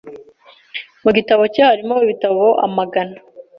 [1.03, 3.17] Mu gitabo cye harimo ibitabo amagana.